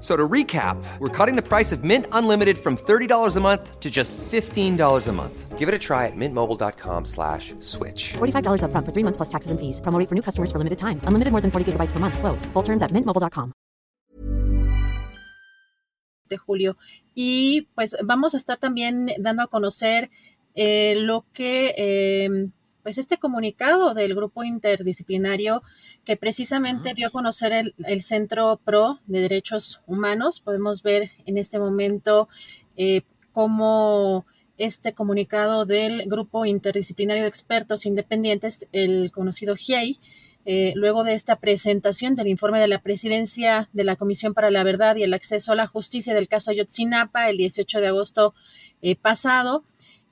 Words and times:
So 0.00 0.16
to 0.16 0.28
recap, 0.28 0.76
we're 1.00 1.08
cutting 1.08 1.34
the 1.34 1.42
price 1.42 1.72
of 1.72 1.82
Mint 1.82 2.06
Unlimited 2.12 2.58
from 2.58 2.76
$30 2.76 3.36
a 3.36 3.40
month 3.40 3.80
to 3.80 3.90
just 3.90 4.16
$15 4.16 5.08
a 5.08 5.12
month. 5.12 5.58
Give 5.58 5.68
it 5.68 5.74
a 5.74 5.78
try 5.78 6.06
at 6.06 6.12
mintmobile.com 6.14 7.04
slash 7.04 7.52
switch. 7.58 8.12
$45 8.18 8.62
upfront 8.62 8.86
for 8.86 8.92
three 8.92 9.02
months 9.02 9.16
plus 9.16 9.28
taxes 9.28 9.50
and 9.50 9.58
fees. 9.58 9.80
Promo 9.80 9.98
rate 9.98 10.08
for 10.08 10.14
new 10.14 10.22
customers 10.22 10.52
for 10.52 10.58
limited 10.58 10.78
time. 10.78 11.00
Unlimited 11.02 11.32
more 11.32 11.40
than 11.42 11.50
40 11.50 11.72
gigabytes 11.72 11.90
per 11.90 11.98
month. 11.98 12.16
Slows. 12.16 12.46
Full 12.52 12.62
terms 12.62 12.82
at 12.84 12.92
mintmobile.com. 12.92 13.52
De 16.28 16.36
julio. 16.36 16.76
Y 17.14 17.66
pues 17.74 17.96
vamos 18.04 18.34
a 18.34 18.36
estar 18.36 18.58
también 18.58 19.10
dando 19.18 19.42
a 19.42 19.46
conocer 19.48 20.10
eh, 20.54 20.94
lo 20.96 21.24
que, 21.32 21.74
eh, 21.76 22.50
pues 22.88 22.96
este 22.96 23.18
comunicado 23.18 23.92
del 23.92 24.14
grupo 24.14 24.44
interdisciplinario 24.44 25.62
que 26.06 26.16
precisamente 26.16 26.94
dio 26.94 27.08
a 27.08 27.10
conocer 27.10 27.52
el, 27.52 27.74
el, 27.84 28.00
Centro 28.00 28.58
PRO 28.64 28.98
de 29.06 29.20
Derechos 29.20 29.82
Humanos. 29.86 30.40
Podemos 30.40 30.82
ver 30.82 31.10
en 31.26 31.36
este 31.36 31.58
momento 31.58 32.30
eh, 32.78 33.02
cómo 33.34 34.24
este 34.56 34.94
comunicado 34.94 35.66
del 35.66 36.08
Grupo 36.08 36.46
Interdisciplinario 36.46 37.24
de 37.24 37.28
Expertos 37.28 37.84
Independientes, 37.84 38.66
el 38.72 39.12
conocido 39.12 39.54
GIEI, 39.54 40.00
eh, 40.46 40.72
luego 40.74 41.04
de 41.04 41.12
esta 41.12 41.36
presentación 41.36 42.14
del 42.14 42.28
informe 42.28 42.58
de 42.58 42.68
la 42.68 42.80
presidencia 42.80 43.68
de 43.74 43.84
la 43.84 43.96
Comisión 43.96 44.32
para 44.32 44.50
la 44.50 44.64
Verdad 44.64 44.96
y 44.96 45.02
el 45.02 45.12
Acceso 45.12 45.52
a 45.52 45.56
la 45.56 45.66
Justicia 45.66 46.14
del 46.14 46.26
caso 46.26 46.52
Ayotzinapa 46.52 47.28
el 47.28 47.36
18 47.36 47.82
de 47.82 47.88
agosto 47.88 48.32
eh, 48.80 48.96
pasado, 48.96 49.62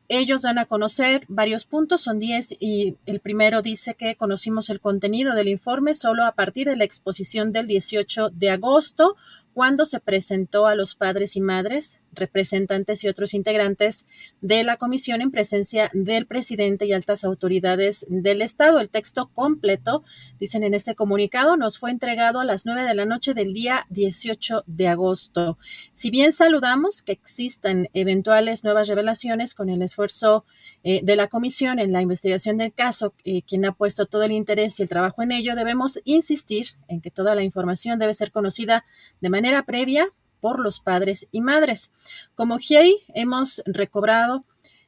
ellos 0.08 0.42
dan 0.42 0.58
a 0.58 0.66
conocer 0.66 1.24
varios 1.28 1.64
puntos, 1.64 2.00
son 2.00 2.18
10 2.18 2.56
y 2.60 2.96
el 3.06 3.20
primero 3.20 3.62
dice 3.62 3.94
que 3.94 4.16
conocimos 4.16 4.70
el 4.70 4.80
contenido 4.80 5.34
del 5.34 5.48
informe 5.48 5.94
solo 5.94 6.24
a 6.24 6.32
partir 6.32 6.68
de 6.68 6.76
la 6.76 6.84
exposición 6.84 7.52
del 7.52 7.66
18 7.66 8.30
de 8.30 8.50
agosto, 8.50 9.16
cuando 9.56 9.86
se 9.86 10.00
presentó 10.00 10.66
a 10.66 10.74
los 10.74 10.94
padres 10.94 11.34
y 11.34 11.40
madres, 11.40 12.02
representantes 12.12 13.02
y 13.02 13.08
otros 13.08 13.32
integrantes 13.32 14.04
de 14.42 14.64
la 14.64 14.76
comisión 14.76 15.22
en 15.22 15.30
presencia 15.30 15.90
del 15.94 16.26
presidente 16.26 16.84
y 16.84 16.92
altas 16.92 17.24
autoridades 17.24 18.04
del 18.10 18.42
Estado. 18.42 18.80
El 18.80 18.90
texto 18.90 19.30
completo, 19.32 20.04
dicen 20.38 20.62
en 20.62 20.74
este 20.74 20.94
comunicado, 20.94 21.56
nos 21.56 21.78
fue 21.78 21.90
entregado 21.90 22.40
a 22.40 22.44
las 22.44 22.66
nueve 22.66 22.82
de 22.82 22.94
la 22.94 23.06
noche 23.06 23.32
del 23.32 23.54
día 23.54 23.86
18 23.88 24.64
de 24.66 24.88
agosto. 24.88 25.56
Si 25.94 26.10
bien 26.10 26.32
saludamos 26.32 27.00
que 27.00 27.12
existan 27.12 27.88
eventuales 27.94 28.62
nuevas 28.62 28.88
revelaciones 28.88 29.54
con 29.54 29.70
el 29.70 29.80
esfuerzo 29.80 30.44
eh, 30.84 31.00
de 31.02 31.16
la 31.16 31.28
comisión 31.28 31.78
en 31.78 31.92
la 31.92 32.02
investigación 32.02 32.58
del 32.58 32.74
caso, 32.74 33.14
eh, 33.24 33.40
quien 33.42 33.64
ha 33.64 33.72
puesto 33.72 34.04
todo 34.04 34.24
el 34.24 34.32
interés 34.32 34.78
y 34.78 34.82
el 34.82 34.88
trabajo 34.88 35.22
en 35.22 35.32
ello, 35.32 35.54
debemos 35.54 36.00
insistir 36.04 36.68
en 36.88 37.00
que 37.00 37.10
toda 37.10 37.34
la 37.34 37.42
información 37.42 37.98
debe 37.98 38.14
ser 38.14 38.30
conocida 38.30 38.84
de 39.20 39.30
manera 39.30 39.45
previa 39.64 40.08
por 40.40 40.60
los 40.60 40.80
padres 40.80 41.26
y 41.32 41.40
madres. 41.40 41.90
Como 42.34 42.58
GIEI 42.58 42.96
hemos 43.14 43.62
recobrado 43.66 44.44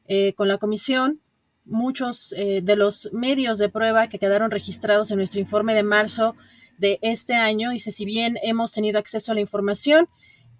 eh, 0.06 0.34
con 0.34 0.48
la 0.48 0.58
comisión 0.58 1.20
muchos 1.64 2.32
eh, 2.36 2.60
de 2.62 2.76
los 2.76 3.10
medios 3.12 3.58
de 3.58 3.68
prueba 3.68 4.08
que 4.08 4.18
quedaron 4.18 4.50
registrados 4.50 5.10
en 5.10 5.18
nuestro 5.18 5.40
informe 5.40 5.74
de 5.74 5.82
marzo 5.82 6.34
de 6.78 6.98
este 7.02 7.34
año. 7.34 7.70
Dice, 7.70 7.90
si 7.92 8.04
bien 8.04 8.38
hemos 8.42 8.72
tenido 8.72 8.98
acceso 8.98 9.32
a 9.32 9.34
la 9.34 9.40
información 9.40 10.08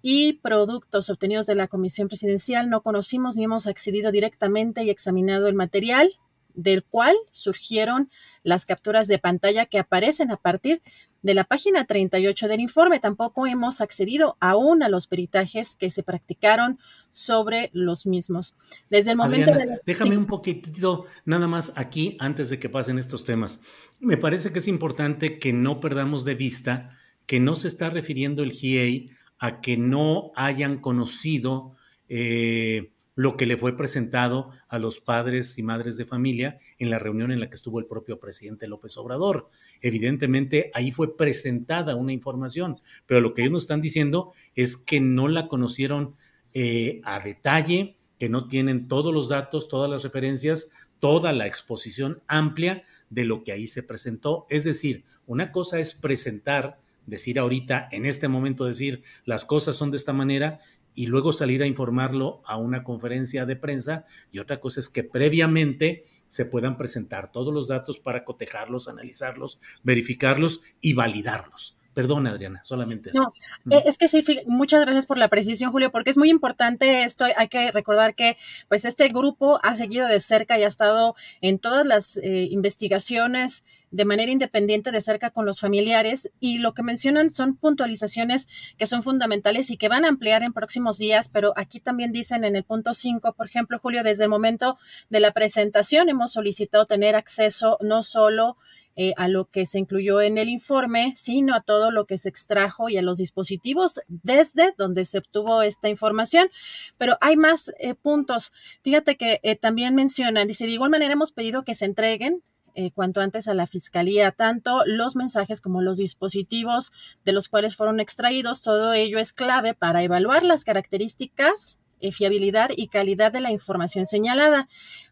y 0.01 0.33
productos 0.33 1.09
obtenidos 1.09 1.47
de 1.47 1.55
la 1.55 1.67
comisión 1.67 2.07
presidencial, 2.07 2.69
no 2.69 2.81
conocimos 2.81 3.35
ni 3.35 3.43
hemos 3.43 3.67
accedido 3.67 4.11
directamente 4.11 4.83
y 4.83 4.89
examinado 4.89 5.47
el 5.47 5.55
material 5.55 6.11
del 6.53 6.83
cual 6.83 7.15
surgieron 7.31 8.09
las 8.43 8.65
capturas 8.65 9.07
de 9.07 9.19
pantalla 9.19 9.65
que 9.65 9.79
aparecen 9.79 10.31
a 10.31 10.37
partir 10.37 10.81
de 11.21 11.33
la 11.33 11.43
página 11.43 11.85
38 11.85 12.47
del 12.47 12.61
informe. 12.61 12.99
Tampoco 12.99 13.47
hemos 13.47 13.81
accedido 13.81 14.37
aún 14.39 14.83
a 14.83 14.89
los 14.89 15.07
peritajes 15.07 15.75
que 15.75 15.89
se 15.89 16.03
practicaron 16.03 16.79
sobre 17.11 17.69
los 17.73 18.05
mismos. 18.05 18.55
Desde 18.89 19.11
el 19.11 19.17
momento 19.17 19.51
de 19.51 19.79
Déjame 19.85 20.17
un 20.17 20.25
poquitito 20.25 21.05
nada 21.25 21.47
más 21.47 21.73
aquí 21.75 22.17
antes 22.19 22.49
de 22.49 22.59
que 22.59 22.69
pasen 22.69 22.99
estos 22.99 23.23
temas. 23.23 23.59
Me 23.99 24.17
parece 24.17 24.51
que 24.53 24.59
es 24.59 24.67
importante 24.67 25.39
que 25.39 25.53
no 25.53 25.79
perdamos 25.79 26.25
de 26.25 26.35
vista 26.35 26.97
que 27.25 27.39
no 27.39 27.55
se 27.55 27.67
está 27.67 27.89
refiriendo 27.89 28.41
el 28.41 28.51
GIEI 28.51 29.11
a 29.37 29.61
que 29.61 29.77
no 29.77 30.31
hayan 30.35 30.79
conocido 30.79 31.75
eh, 32.07 32.91
lo 33.19 33.35
que 33.35 33.45
le 33.45 33.57
fue 33.57 33.75
presentado 33.75 34.49
a 34.69 34.79
los 34.79 35.01
padres 35.01 35.57
y 35.57 35.61
madres 35.61 35.97
de 35.97 36.05
familia 36.05 36.57
en 36.77 36.89
la 36.89 36.99
reunión 36.99 37.33
en 37.33 37.41
la 37.41 37.49
que 37.49 37.55
estuvo 37.55 37.77
el 37.77 37.85
propio 37.85 38.17
presidente 38.17 38.65
López 38.65 38.95
Obrador. 38.95 39.49
Evidentemente, 39.81 40.71
ahí 40.73 40.93
fue 40.93 41.17
presentada 41.17 41.97
una 41.97 42.13
información, 42.13 42.77
pero 43.05 43.19
lo 43.19 43.33
que 43.33 43.41
ellos 43.41 43.51
nos 43.51 43.63
están 43.63 43.81
diciendo 43.81 44.31
es 44.55 44.77
que 44.77 45.01
no 45.01 45.27
la 45.27 45.49
conocieron 45.49 46.15
eh, 46.53 47.01
a 47.03 47.19
detalle, 47.19 47.97
que 48.17 48.29
no 48.29 48.47
tienen 48.47 48.87
todos 48.87 49.13
los 49.13 49.27
datos, 49.27 49.67
todas 49.67 49.91
las 49.91 50.03
referencias, 50.03 50.71
toda 51.01 51.33
la 51.33 51.45
exposición 51.45 52.21
amplia 52.25 52.83
de 53.09 53.25
lo 53.25 53.43
que 53.43 53.51
ahí 53.51 53.67
se 53.67 53.83
presentó. 53.83 54.47
Es 54.49 54.63
decir, 54.63 55.03
una 55.27 55.51
cosa 55.51 55.81
es 55.81 55.93
presentar, 55.93 56.79
decir 57.05 57.37
ahorita, 57.37 57.89
en 57.91 58.05
este 58.05 58.29
momento 58.29 58.63
decir 58.63 59.01
las 59.25 59.43
cosas 59.43 59.75
son 59.75 59.91
de 59.91 59.97
esta 59.97 60.13
manera 60.13 60.61
y 60.95 61.07
luego 61.07 61.33
salir 61.33 61.63
a 61.63 61.67
informarlo 61.67 62.41
a 62.45 62.57
una 62.57 62.83
conferencia 62.83 63.45
de 63.45 63.55
prensa 63.55 64.05
y 64.31 64.39
otra 64.39 64.59
cosa 64.59 64.79
es 64.79 64.89
que 64.89 65.03
previamente 65.03 66.05
se 66.27 66.45
puedan 66.45 66.77
presentar 66.77 67.31
todos 67.31 67.53
los 67.53 67.67
datos 67.67 67.99
para 67.99 68.23
cotejarlos, 68.23 68.87
analizarlos, 68.87 69.59
verificarlos 69.83 70.61
y 70.79 70.93
validarlos. 70.93 71.75
Perdón, 71.93 72.27
Adriana, 72.27 72.63
solamente 72.63 73.09
eso. 73.09 73.33
No, 73.65 73.75
eh, 73.75 73.83
es 73.85 73.97
que 73.97 74.07
sí, 74.07 74.23
muchas 74.45 74.81
gracias 74.81 75.05
por 75.05 75.17
la 75.17 75.27
precisión, 75.27 75.71
Julio, 75.71 75.91
porque 75.91 76.11
es 76.11 76.17
muy 76.17 76.29
importante 76.29 77.03
esto. 77.03 77.25
Hay 77.35 77.47
que 77.47 77.71
recordar 77.71 78.15
que, 78.15 78.37
pues, 78.69 78.85
este 78.85 79.09
grupo 79.09 79.59
ha 79.63 79.75
seguido 79.75 80.07
de 80.07 80.21
cerca 80.21 80.57
y 80.57 80.63
ha 80.63 80.67
estado 80.67 81.15
en 81.41 81.59
todas 81.59 81.85
las 81.85 82.17
eh, 82.17 82.47
investigaciones 82.51 83.63
de 83.91 84.05
manera 84.05 84.31
independiente 84.31 84.91
de 84.91 85.01
cerca 85.01 85.31
con 85.31 85.45
los 85.45 85.59
familiares 85.59 86.29
y 86.39 86.59
lo 86.59 86.73
que 86.73 86.83
mencionan 86.83 87.29
son 87.31 87.55
puntualizaciones 87.55 88.47
que 88.77 88.85
son 88.85 89.03
fundamentales 89.03 89.69
y 89.69 89.77
que 89.77 89.89
van 89.89 90.05
a 90.05 90.09
ampliar 90.09 90.43
en 90.43 90.53
próximos 90.53 90.97
días, 90.97 91.29
pero 91.29 91.53
aquí 91.55 91.79
también 91.79 92.11
dicen 92.11 92.43
en 92.43 92.55
el 92.55 92.63
punto 92.63 92.93
5, 92.93 93.33
por 93.33 93.47
ejemplo, 93.47 93.79
Julio, 93.79 94.03
desde 94.03 94.23
el 94.23 94.29
momento 94.29 94.77
de 95.09 95.19
la 95.19 95.31
presentación 95.31 96.09
hemos 96.09 96.31
solicitado 96.31 96.85
tener 96.85 97.15
acceso 97.15 97.77
no 97.81 98.03
solo 98.03 98.57
eh, 99.01 99.13
a 99.15 99.29
lo 99.29 99.45
que 99.45 99.65
se 99.65 99.79
incluyó 99.79 100.19
en 100.19 100.37
el 100.37 100.49
informe, 100.49 101.13
sino 101.15 101.55
a 101.55 101.61
todo 101.61 101.89
lo 101.89 102.05
que 102.05 102.17
se 102.17 102.27
extrajo 102.27 102.89
y 102.89 102.97
a 102.97 103.01
los 103.01 103.17
dispositivos 103.17 104.01
desde 104.09 104.73
donde 104.77 105.05
se 105.05 105.19
obtuvo 105.19 105.61
esta 105.61 105.87
información. 105.87 106.49
Pero 106.97 107.17
hay 107.21 107.37
más 107.37 107.71
eh, 107.79 107.95
puntos. 107.95 108.51
Fíjate 108.81 109.15
que 109.15 109.39
eh, 109.41 109.55
también 109.55 109.95
mencionan, 109.95 110.49
dice, 110.49 110.65
de 110.65 110.71
igual 110.71 110.89
manera 110.89 111.13
hemos 111.13 111.31
pedido 111.31 111.63
que 111.63 111.75
se 111.75 111.85
entreguen 111.85 112.43
eh, 112.79 112.91
cuanto 112.91 113.19
antes 113.19 113.49
a 113.49 113.53
la 113.53 113.67
Fiscalía, 113.67 114.31
tanto 114.31 114.83
los 114.85 115.17
mensajes 115.17 115.59
como 115.59 115.81
los 115.81 115.97
dispositivos 115.97 116.93
de 117.25 117.33
los 117.33 117.49
cuales 117.49 117.75
fueron 117.75 117.99
extraídos. 117.99 118.61
Todo 118.61 118.93
ello 118.93 119.19
es 119.19 119.33
clave 119.33 119.73
para 119.73 120.01
evaluar 120.01 120.43
las 120.43 120.63
características 120.63 121.78
fiabilidad 122.11 122.69
y 122.75 122.87
calidad 122.87 123.31
de 123.31 123.41
la 123.41 123.51
información 123.51 124.05
señalada. 124.05 124.67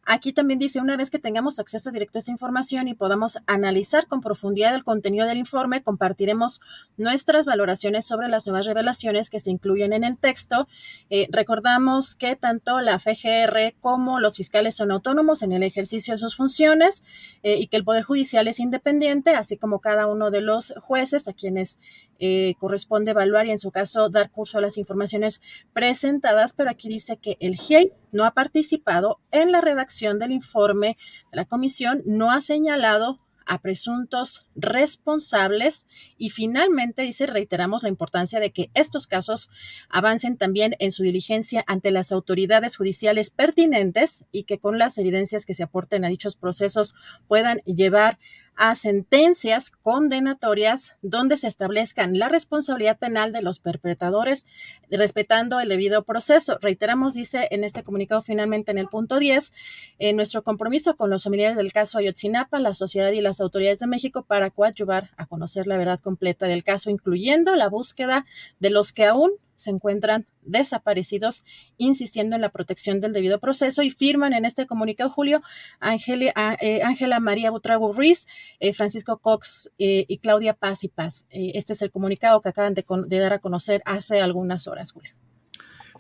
Aquí 0.10 0.32
también 0.32 0.58
dice, 0.58 0.80
una 0.80 0.96
vez 0.96 1.12
que 1.12 1.20
tengamos 1.20 1.60
acceso 1.60 1.92
directo 1.92 2.18
a 2.18 2.20
esta 2.20 2.32
información 2.32 2.88
y 2.88 2.94
podamos 2.94 3.40
analizar 3.46 4.08
con 4.08 4.22
profundidad 4.22 4.74
el 4.74 4.86
contenido 4.86 5.28
del 5.28 5.38
informe, 5.38 5.84
compartiremos 5.84 6.62
nuestras 6.96 7.46
valoraciones 7.46 8.06
sobre 8.06 8.30
las 8.30 8.46
nuevas 8.46 8.66
revelaciones 8.66 9.30
que 9.30 9.42
se 9.42 9.52
incluyen 9.52 9.92
en 9.92 10.06
el 10.06 10.18
texto. 10.18 10.70
Eh, 11.10 11.28
recordamos 11.30 12.16
que 12.16 12.38
tanto 12.38 12.80
la 12.80 13.00
FGR 13.00 13.76
como 13.82 14.22
los 14.22 14.38
fiscales 14.38 14.76
son 14.76 14.92
autónomos 14.92 15.42
en 15.42 15.52
el 15.52 15.64
ejercicio 15.64 16.14
de 16.14 16.20
sus 16.20 16.38
funciones 16.38 17.04
eh, 17.44 17.58
y 17.58 17.68
que 17.68 17.76
el 17.76 17.84
Poder 17.84 18.04
Judicial 18.04 18.48
es 18.48 18.62
independiente, 18.62 19.32
así 19.32 19.58
como 19.58 19.82
cada 19.82 20.08
uno 20.08 20.32
de 20.32 20.40
los 20.40 20.74
jueces 20.80 21.28
a 21.28 21.34
quienes 21.34 21.80
eh, 22.20 22.56
corresponde 22.60 23.12
evaluar 23.12 23.48
y 23.48 23.52
en 23.52 23.60
su 23.60 23.72
caso 23.72 24.10
dar 24.10 24.32
curso 24.32 24.58
a 24.58 24.62
las 24.62 24.78
informaciones 24.78 25.42
presentadas, 25.74 26.54
pero 26.54 26.70
aquí 26.70 26.90
dice 26.90 27.18
que 27.18 27.38
el 27.40 27.56
GIEI 27.56 27.94
no 28.12 28.26
ha 28.26 28.32
participado 28.32 29.20
en 29.32 29.52
la 29.52 29.62
redacción 29.62 30.20
del 30.20 30.32
informe 30.32 30.98
de 31.32 31.38
la 31.38 31.46
comisión, 31.46 32.02
no 32.06 32.32
ha 32.32 32.42
señalado 32.42 33.20
a 33.48 33.62
presuntos 33.62 34.46
responsables 34.56 35.88
y 36.18 36.30
finalmente 36.30 37.02
dice 37.02 37.26
reiteramos 37.26 37.82
la 37.82 37.90
importancia 37.90 38.40
de 38.40 38.52
que 38.52 38.70
estos 38.74 39.08
casos 39.08 39.50
avancen 39.90 40.38
también 40.38 40.76
en 40.80 40.92
su 40.92 41.04
diligencia 41.04 41.64
ante 41.66 41.92
las 41.92 42.12
autoridades 42.12 42.76
judiciales 42.76 43.30
pertinentes 43.30 44.26
y 44.32 44.44
que 44.44 44.60
con 44.60 44.78
las 44.78 44.98
evidencias 44.98 45.46
que 45.46 45.54
se 45.54 45.64
aporten 45.64 46.06
a 46.06 46.10
dichos 46.10 46.36
procesos 46.36 46.94
puedan 47.28 47.60
llevar 47.60 48.20
a 48.58 48.76
sentencias 48.76 49.70
condenatorias 49.70 50.96
donde 51.02 51.38
se 51.38 51.48
establezcan 51.48 52.18
la 52.18 52.28
responsabilidad 52.28 52.98
penal 52.98 53.32
de 53.32 53.44
los 53.44 53.60
perpetradores, 53.60 54.48
respetando 54.90 55.60
el 55.60 55.70
debido 55.70 56.04
proceso. 56.04 56.58
Reiteramos, 56.60 57.14
dice 57.14 57.48
en 57.52 57.64
este 57.64 57.84
comunicado 57.84 58.24
finalmente 58.24 58.72
en 58.72 58.80
el 58.80 58.88
punto 58.88 59.20
10, 59.20 59.54
en 60.00 60.16
nuestro 60.16 60.44
compromiso 60.44 60.98
con 60.98 61.10
los 61.12 61.24
familiares 61.24 61.56
del 61.56 61.72
caso 61.72 62.00
Ayotzinapa, 62.00 62.60
la 62.60 62.74
sociedad 62.74 63.12
y 63.12 63.22
las 63.22 63.40
autoridades 63.40 63.80
de 63.80 63.88
México 63.88 64.24
para 64.24 64.50
coadyuvar 64.50 65.12
a 65.18 65.28
conocer 65.28 65.68
la 65.68 65.78
verdad 65.78 66.00
completa 66.00 66.48
del 66.48 66.64
caso, 66.64 66.90
incluyendo 66.90 67.56
la 67.56 67.70
búsqueda 67.70 68.26
de 68.60 68.72
los 68.72 68.92
que 68.92 69.06
aún 69.06 69.32
se 69.58 69.72
encuentran 69.72 70.26
desaparecidos, 70.44 71.44
insistiendo 71.76 72.38
en 72.38 72.42
la 72.42 72.50
protección 72.50 73.02
del 73.02 73.12
debido 73.12 73.40
proceso 73.40 73.82
y 73.82 73.90
firman 73.90 74.32
en 74.32 74.46
este 74.46 74.66
comunicado, 74.66 75.10
Julio, 75.10 75.42
eh, 75.82 76.82
Ángela 76.84 77.20
María 77.20 77.52
Butrago 77.52 77.92
Ruiz, 77.92 78.28
eh, 78.60 78.72
Francisco 78.72 79.18
Cox 79.18 79.74
eh, 79.80 80.06
y 80.08 80.20
Claudia 80.20 80.54
Paz 80.54 80.86
y 80.86 80.88
Paz. 80.88 81.26
este 81.30 81.74
es 81.74 81.82
el 81.82 81.92
comunicado 81.92 82.42
que 82.42 82.50
acaban 82.50 82.74
de, 82.74 82.86
de 83.08 83.20
dar 83.20 83.34
a 83.34 83.40
conocer 83.40 83.82
hace 83.86 84.22
algunas 84.22 84.68
horas, 84.68 84.92
Julio. 84.92 85.17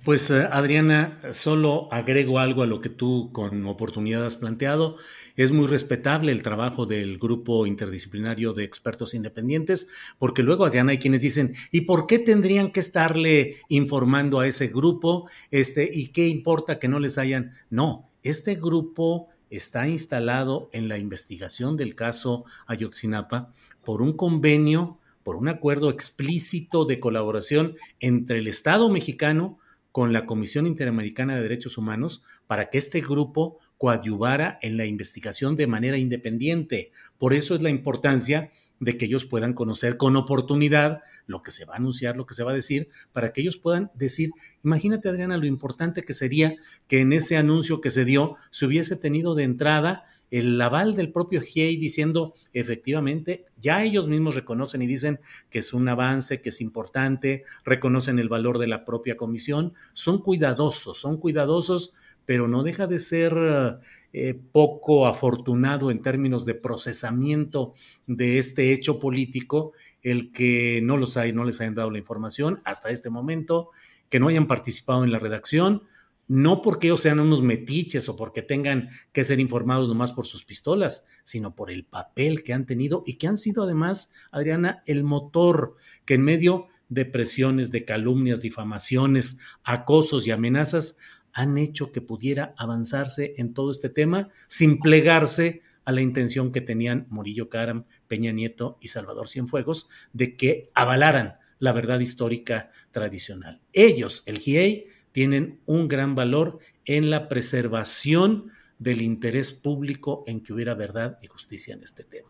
Pues 0.03 0.31
Adriana, 0.31 1.19
solo 1.31 1.91
agrego 1.91 2.39
algo 2.39 2.61
a 2.61 2.67
lo 2.67 2.81
que 2.81 2.89
tú 2.89 3.31
con 3.33 3.65
oportunidad 3.65 4.25
has 4.25 4.35
planteado. 4.35 4.95
Es 5.35 5.51
muy 5.51 5.67
respetable 5.67 6.31
el 6.31 6.43
trabajo 6.43 6.85
del 6.85 7.17
grupo 7.17 7.67
interdisciplinario 7.67 8.53
de 8.53 8.63
expertos 8.63 9.13
independientes, 9.13 9.89
porque 10.17 10.43
luego, 10.43 10.65
Adriana, 10.65 10.91
hay 10.91 10.97
quienes 10.97 11.21
dicen, 11.21 11.55
¿y 11.71 11.81
por 11.81 12.07
qué 12.07 12.19
tendrían 12.19 12.71
que 12.71 12.79
estarle 12.79 13.57
informando 13.67 14.39
a 14.39 14.47
ese 14.47 14.67
grupo? 14.67 15.29
Este, 15.51 15.89
¿Y 15.93 16.07
qué 16.07 16.27
importa 16.27 16.79
que 16.79 16.87
no 16.87 16.99
les 16.99 17.17
hayan? 17.17 17.51
No, 17.69 18.09
este 18.23 18.55
grupo 18.55 19.27
está 19.49 19.87
instalado 19.87 20.69
en 20.73 20.87
la 20.87 20.97
investigación 20.97 21.77
del 21.77 21.95
caso 21.95 22.45
Ayotzinapa 22.65 23.53
por 23.83 24.01
un 24.01 24.13
convenio, 24.13 24.99
por 25.23 25.35
un 25.35 25.47
acuerdo 25.47 25.89
explícito 25.89 26.85
de 26.85 26.99
colaboración 26.99 27.75
entre 27.99 28.39
el 28.39 28.47
Estado 28.47 28.89
mexicano 28.89 29.59
con 29.97 30.13
la 30.13 30.27
Comisión 30.27 30.67
Interamericana 30.67 31.35
de 31.35 31.41
Derechos 31.41 31.75
Humanos 31.79 32.21
para 32.45 32.69
que 32.69 32.77
este 32.77 33.01
grupo 33.01 33.57
coadyuvara 33.79 34.59
en 34.61 34.77
la 34.77 34.85
investigación 34.85 35.55
de 35.55 35.65
manera 35.65 35.97
independiente. 35.97 36.91
Por 37.17 37.33
eso 37.33 37.55
es 37.55 37.63
la 37.63 37.71
importancia 37.71 38.51
de 38.79 38.95
que 38.95 39.05
ellos 39.05 39.25
puedan 39.25 39.53
conocer 39.53 39.97
con 39.97 40.15
oportunidad 40.15 41.01
lo 41.25 41.41
que 41.41 41.49
se 41.49 41.65
va 41.65 41.73
a 41.73 41.77
anunciar, 41.77 42.15
lo 42.15 42.27
que 42.27 42.35
se 42.35 42.43
va 42.43 42.51
a 42.51 42.53
decir, 42.53 42.89
para 43.11 43.33
que 43.33 43.41
ellos 43.41 43.57
puedan 43.57 43.89
decir, 43.95 44.29
imagínate 44.63 45.09
Adriana, 45.09 45.35
lo 45.37 45.47
importante 45.47 46.03
que 46.03 46.13
sería 46.13 46.53
que 46.87 47.01
en 47.01 47.11
ese 47.11 47.35
anuncio 47.35 47.81
que 47.81 47.89
se 47.89 48.05
dio 48.05 48.35
se 48.51 48.67
hubiese 48.67 48.97
tenido 48.97 49.33
de 49.33 49.45
entrada 49.45 50.05
el 50.29 50.59
aval 50.61 50.95
del 50.95 51.11
propio 51.11 51.41
GIEI 51.41 51.77
diciendo, 51.77 52.33
efectivamente, 52.53 53.45
ya 53.61 53.83
ellos 53.83 54.07
mismos 54.07 54.35
reconocen 54.35 54.81
y 54.81 54.87
dicen 54.87 55.19
que 55.49 55.59
es 55.59 55.73
un 55.73 55.87
avance, 55.87 56.41
que 56.41 56.49
es 56.49 56.61
importante, 56.61 57.43
reconocen 57.63 58.19
el 58.19 58.29
valor 58.29 58.57
de 58.57 58.67
la 58.67 58.85
propia 58.85 59.17
comisión, 59.17 59.73
son 59.93 60.21
cuidadosos, 60.21 60.97
son 60.97 61.17
cuidadosos 61.17 61.93
pero 62.27 62.49
no 62.49 62.61
deja 62.61 62.87
de 62.87 62.99
ser 62.99 63.79
eh, 64.11 64.39
poco 64.51 65.07
afortunado 65.07 65.89
en 65.89 66.01
términos 66.01 66.45
de 66.45 66.55
procesamiento 66.55 67.73
de 68.05 68.37
este 68.37 68.73
hecho 68.73 68.99
político 68.99 69.71
el 70.03 70.33
que 70.33 70.81
no, 70.83 70.97
los 70.97 71.15
hay, 71.15 71.31
no 71.31 71.45
les 71.45 71.61
hayan 71.61 71.75
dado 71.75 71.89
la 71.89 71.99
información 71.99 72.57
hasta 72.65 72.89
este 72.89 73.09
momento, 73.09 73.69
que 74.09 74.19
no 74.19 74.27
hayan 74.27 74.45
participado 74.45 75.05
en 75.05 75.11
la 75.11 75.19
redacción, 75.19 75.83
no 76.27 76.61
porque 76.61 76.87
ellos 76.87 77.01
sean 77.01 77.19
unos 77.19 77.41
metiches 77.41 78.09
o 78.09 78.17
porque 78.17 78.41
tengan 78.41 78.89
que 79.13 79.23
ser 79.23 79.39
informados 79.39 79.87
nomás 79.87 80.11
por 80.11 80.27
sus 80.27 80.43
pistolas, 80.43 81.07
sino 81.23 81.55
por 81.55 81.71
el 81.71 81.85
papel 81.85 82.43
que 82.43 82.53
han 82.53 82.65
tenido 82.65 83.03
y 83.05 83.15
que 83.15 83.27
han 83.27 83.37
sido 83.37 83.63
además, 83.63 84.13
Adriana, 84.31 84.83
el 84.85 85.03
motor 85.03 85.75
que 86.05 86.15
en 86.15 86.23
medio 86.23 86.67
de 86.89 87.05
presiones, 87.05 87.71
de 87.71 87.85
calumnias, 87.85 88.41
difamaciones, 88.41 89.39
acosos 89.63 90.27
y 90.27 90.31
amenazas 90.31 90.97
han 91.33 91.57
hecho 91.57 91.91
que 91.91 92.01
pudiera 92.01 92.51
avanzarse 92.57 93.35
en 93.37 93.53
todo 93.53 93.71
este 93.71 93.89
tema 93.89 94.29
sin 94.47 94.79
plegarse 94.79 95.61
a 95.85 95.91
la 95.91 96.01
intención 96.01 96.51
que 96.51 96.61
tenían 96.61 97.07
Murillo 97.09 97.49
Caram, 97.49 97.85
Peña 98.07 98.31
Nieto 98.31 98.77
y 98.81 98.89
Salvador 98.89 99.29
Cienfuegos 99.29 99.87
de 100.11 100.35
que 100.35 100.71
avalaran 100.73 101.37
la 101.59 101.71
verdad 101.71 101.99
histórica 101.99 102.71
tradicional. 102.91 103.61
Ellos, 103.71 104.23
el 104.25 104.39
GIEI, 104.39 104.87
tienen 105.17 105.59
un 105.65 105.87
gran 105.87 106.13
valor 106.13 106.59
en 106.85 107.09
la 107.09 107.27
preservación 107.27 108.51
del 108.77 109.01
interés 109.01 109.51
público 109.51 110.23
en 110.27 110.43
que 110.43 110.53
hubiera 110.53 110.75
verdad 110.75 111.17
y 111.23 111.27
justicia 111.27 111.73
en 111.73 111.81
este 111.81 112.03
tema. 112.03 112.29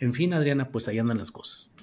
En 0.00 0.14
fin, 0.14 0.32
Adriana, 0.32 0.70
pues 0.70 0.88
ahí 0.88 0.98
andan 0.98 1.18
las 1.18 1.30
cosas. 1.30 1.76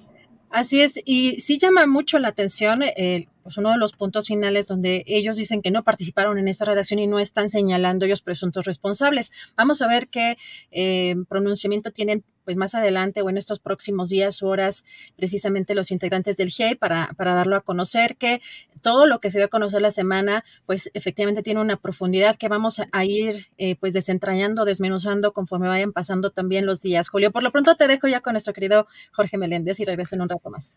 Así 0.50 0.80
es, 0.80 0.94
y 1.04 1.40
sí 1.40 1.58
llama 1.58 1.86
mucho 1.86 2.18
la 2.18 2.26
atención 2.26 2.82
eh, 2.82 3.28
pues 3.44 3.58
uno 3.58 3.70
de 3.70 3.78
los 3.78 3.92
puntos 3.92 4.26
finales 4.26 4.66
donde 4.66 5.04
ellos 5.06 5.36
dicen 5.36 5.62
que 5.62 5.70
no 5.70 5.84
participaron 5.84 6.36
en 6.36 6.48
esta 6.48 6.64
redacción 6.64 6.98
y 6.98 7.06
no 7.06 7.20
están 7.20 7.48
señalando 7.48 8.04
ellos 8.04 8.20
presuntos 8.20 8.64
responsables. 8.64 9.30
Vamos 9.56 9.80
a 9.82 9.86
ver 9.86 10.08
qué 10.08 10.36
eh, 10.72 11.14
pronunciamiento 11.28 11.92
tienen 11.92 12.24
pues 12.50 12.56
más 12.56 12.74
adelante 12.74 13.22
o 13.22 13.30
en 13.30 13.38
estos 13.38 13.60
próximos 13.60 14.08
días 14.08 14.42
o 14.42 14.48
horas 14.48 14.84
precisamente 15.14 15.76
los 15.76 15.92
integrantes 15.92 16.36
del 16.36 16.48
GIEI 16.48 16.74
para, 16.74 17.10
para 17.16 17.36
darlo 17.36 17.54
a 17.54 17.60
conocer 17.60 18.16
que 18.16 18.42
todo 18.82 19.06
lo 19.06 19.20
que 19.20 19.30
se 19.30 19.38
dio 19.38 19.44
a 19.44 19.48
conocer 19.50 19.80
la 19.80 19.92
semana 19.92 20.42
pues 20.66 20.90
efectivamente 20.92 21.44
tiene 21.44 21.60
una 21.60 21.76
profundidad 21.76 22.34
que 22.34 22.48
vamos 22.48 22.80
a 22.90 23.04
ir 23.04 23.46
eh, 23.56 23.76
pues 23.76 23.92
desentrañando, 23.92 24.64
desmenuzando 24.64 25.32
conforme 25.32 25.68
vayan 25.68 25.92
pasando 25.92 26.30
también 26.30 26.66
los 26.66 26.82
días. 26.82 27.08
Julio, 27.08 27.30
por 27.30 27.44
lo 27.44 27.52
pronto 27.52 27.76
te 27.76 27.86
dejo 27.86 28.08
ya 28.08 28.20
con 28.20 28.32
nuestro 28.32 28.52
querido 28.52 28.88
Jorge 29.12 29.38
Meléndez 29.38 29.78
y 29.78 29.84
regreso 29.84 30.16
en 30.16 30.22
un 30.22 30.28
rato 30.28 30.50
más. 30.50 30.76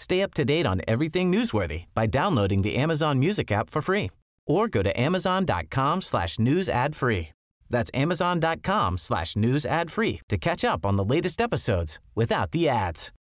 Stay 0.00 0.22
up 0.22 0.32
to 0.32 0.46
date 0.46 0.64
on 0.64 0.80
everything 0.88 1.30
newsworthy 1.30 1.84
by 1.94 2.06
downloading 2.06 2.62
the 2.62 2.74
Amazon 2.76 3.18
Music 3.18 3.52
app 3.52 3.68
for 3.68 3.82
free 3.82 4.10
or 4.46 4.66
go 4.66 4.82
to 4.82 4.98
amazon.com 4.98 6.00
slash 6.00 6.38
news 6.38 6.70
ad 6.70 6.96
free. 6.96 7.28
That's 7.68 7.90
amazon.com 7.92 8.96
slash 8.96 9.36
news 9.36 9.66
ad 9.66 9.90
free 9.90 10.22
to 10.30 10.38
catch 10.38 10.64
up 10.64 10.86
on 10.86 10.96
the 10.96 11.04
latest 11.04 11.38
episodes 11.38 12.00
without 12.14 12.52
the 12.52 12.66
ads. 12.66 13.12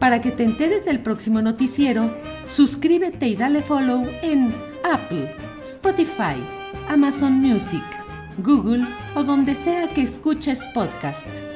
Para 0.00 0.20
que 0.22 0.30
te 0.30 0.44
enteres 0.44 0.86
del 0.86 1.02
próximo 1.02 1.42
noticiero, 1.42 2.10
suscríbete 2.44 3.26
y 3.28 3.36
dale 3.36 3.60
follow 3.60 4.08
en 4.22 4.54
Apple, 4.82 5.30
Spotify, 5.62 6.42
Amazon 6.88 7.34
Music, 7.34 7.84
Google 8.38 8.86
o 9.14 9.22
donde 9.22 9.54
sea 9.54 9.92
que 9.92 10.02
escuches 10.02 10.64
podcast. 10.72 11.55